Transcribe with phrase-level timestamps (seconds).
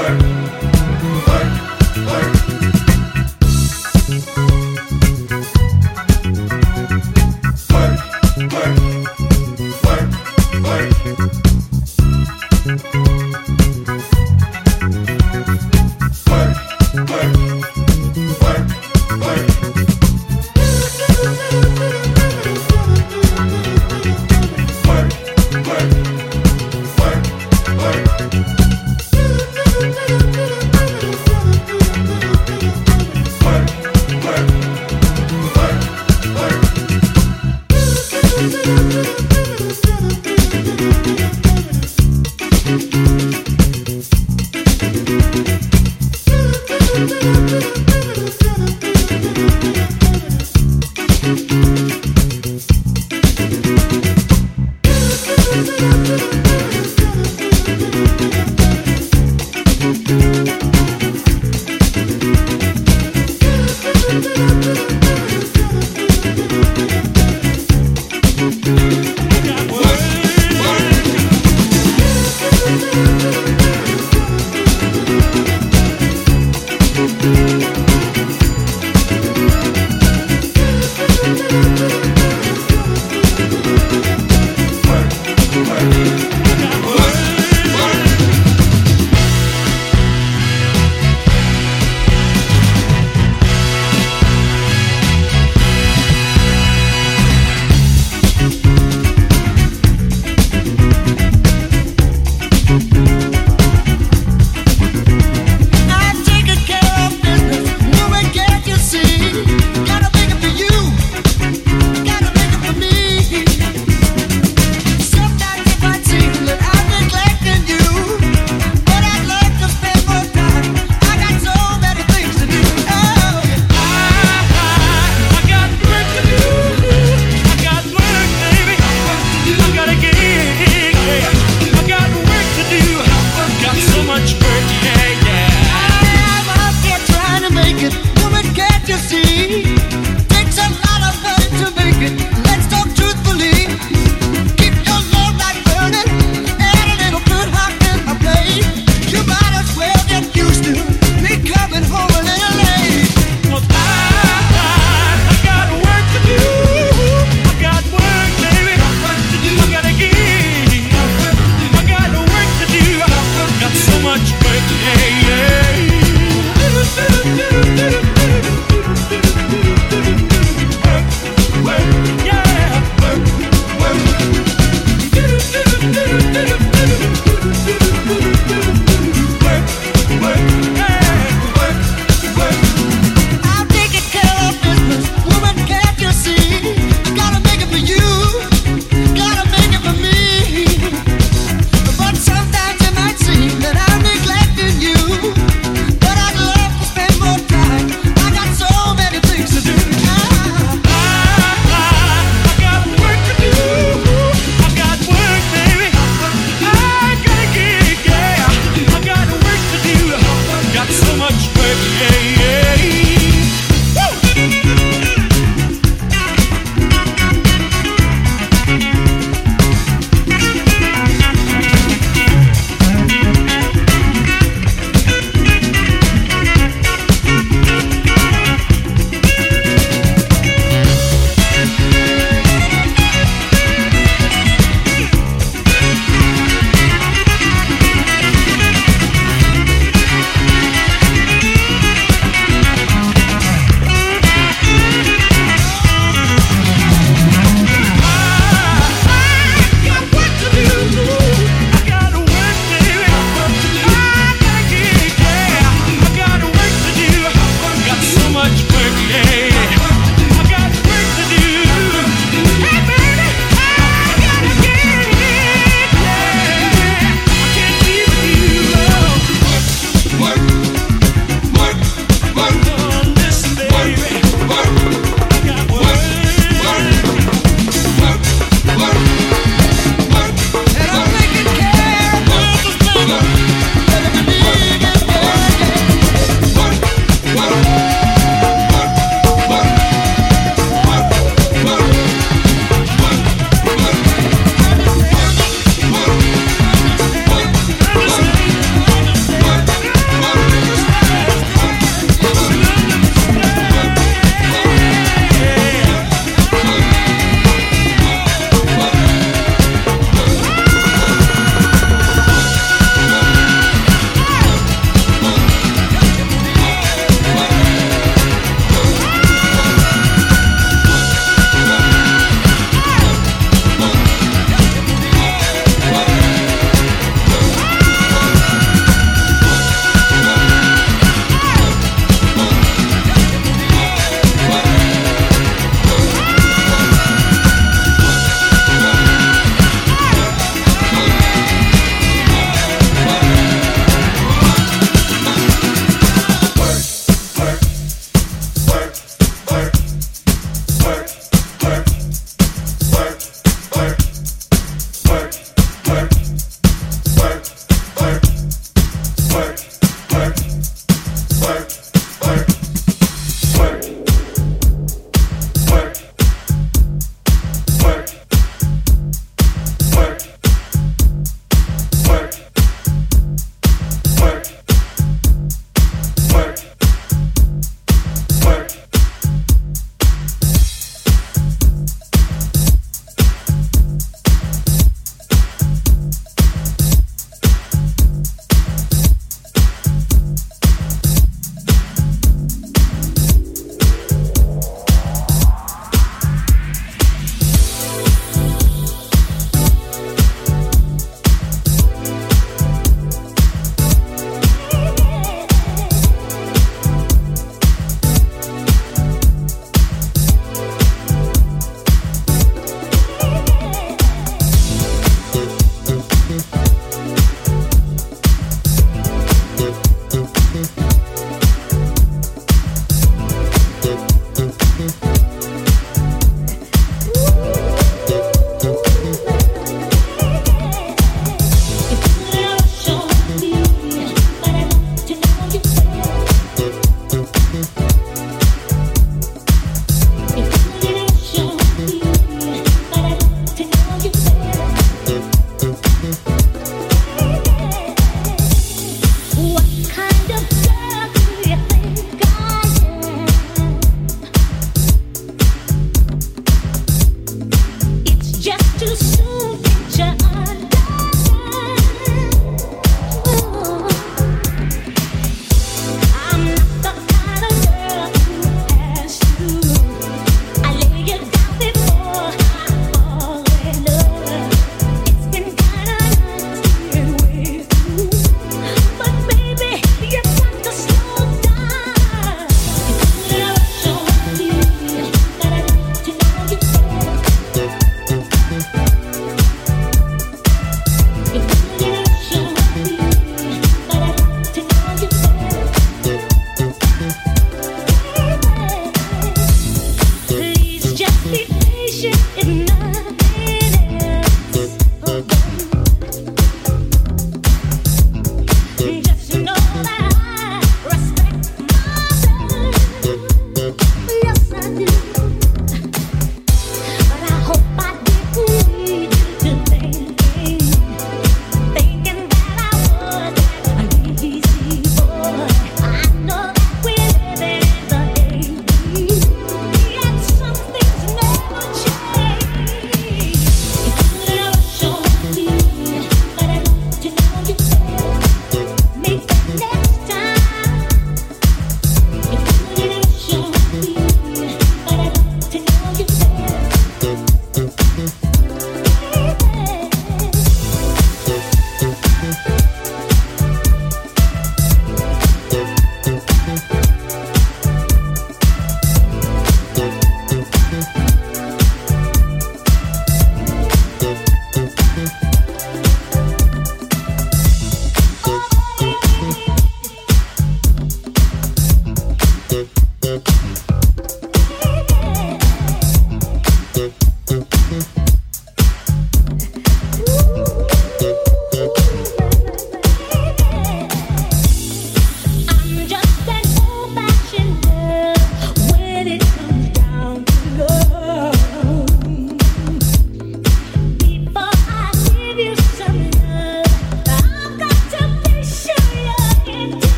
[0.00, 0.39] work.